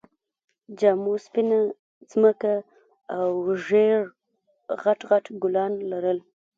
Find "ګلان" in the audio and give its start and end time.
5.41-5.73